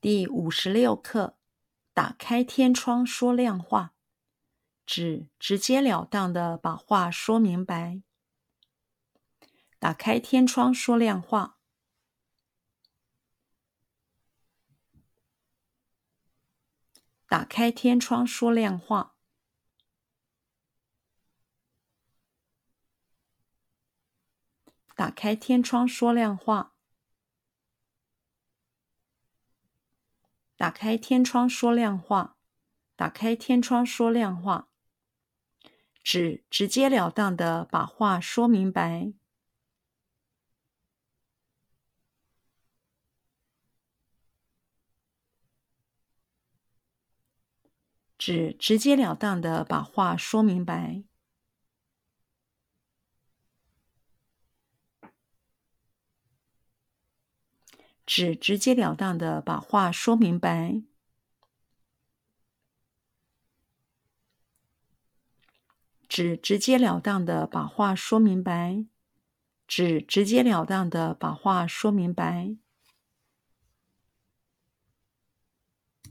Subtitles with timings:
[0.00, 1.36] 第五十六课：
[1.92, 3.94] 打开天窗说亮话，
[4.86, 8.00] 指直截了当的把话说明白。
[9.80, 11.58] 打开天窗说亮话，
[17.26, 19.16] 打开天窗说亮话。
[24.94, 26.77] 打开天窗说亮话。
[30.58, 32.34] 打开天窗说亮话。
[32.96, 34.70] 打开天窗说亮话，
[36.02, 39.12] 指直截了当的把话说明白。
[48.18, 51.07] 指直截了当的把话说明白。
[58.08, 60.82] 只直截了当的把话说明白。
[66.08, 68.86] 只直截了当的把话说明白。
[69.66, 72.56] 只直截了当的把话说明白。